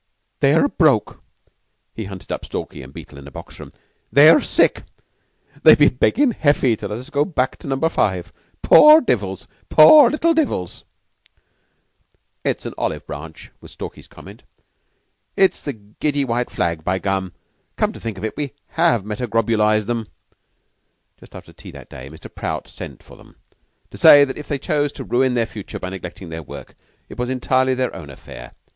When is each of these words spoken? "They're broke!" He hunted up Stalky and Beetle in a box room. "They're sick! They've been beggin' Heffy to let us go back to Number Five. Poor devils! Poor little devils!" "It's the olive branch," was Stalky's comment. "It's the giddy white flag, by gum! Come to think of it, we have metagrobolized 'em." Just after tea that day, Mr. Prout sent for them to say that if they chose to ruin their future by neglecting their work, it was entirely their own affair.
"They're 0.39 0.67
broke!" 0.67 1.21
He 1.93 2.05
hunted 2.05 2.31
up 2.31 2.43
Stalky 2.43 2.81
and 2.81 2.91
Beetle 2.91 3.19
in 3.19 3.27
a 3.27 3.31
box 3.31 3.59
room. 3.59 3.71
"They're 4.11 4.41
sick! 4.41 4.81
They've 5.61 5.77
been 5.77 5.97
beggin' 5.97 6.31
Heffy 6.31 6.75
to 6.79 6.87
let 6.87 6.97
us 6.97 7.11
go 7.11 7.23
back 7.23 7.57
to 7.57 7.67
Number 7.67 7.87
Five. 7.87 8.33
Poor 8.63 8.99
devils! 8.99 9.47
Poor 9.69 10.09
little 10.09 10.33
devils!" 10.33 10.85
"It's 12.43 12.63
the 12.63 12.73
olive 12.79 13.05
branch," 13.05 13.51
was 13.61 13.73
Stalky's 13.73 14.07
comment. 14.07 14.41
"It's 15.37 15.61
the 15.61 15.73
giddy 15.73 16.25
white 16.25 16.49
flag, 16.49 16.83
by 16.83 16.97
gum! 16.97 17.33
Come 17.77 17.93
to 17.93 17.99
think 17.99 18.17
of 18.17 18.23
it, 18.25 18.35
we 18.35 18.53
have 18.69 19.03
metagrobolized 19.05 19.87
'em." 19.87 20.07
Just 21.19 21.35
after 21.35 21.53
tea 21.53 21.69
that 21.73 21.91
day, 21.91 22.09
Mr. 22.09 22.27
Prout 22.33 22.67
sent 22.67 23.03
for 23.03 23.15
them 23.15 23.35
to 23.91 23.99
say 23.99 24.25
that 24.25 24.39
if 24.39 24.47
they 24.47 24.57
chose 24.57 24.91
to 24.93 25.03
ruin 25.03 25.35
their 25.35 25.45
future 25.45 25.77
by 25.77 25.89
neglecting 25.91 26.29
their 26.29 26.41
work, 26.41 26.73
it 27.07 27.19
was 27.19 27.29
entirely 27.29 27.75
their 27.75 27.95
own 27.95 28.09
affair. 28.09 28.53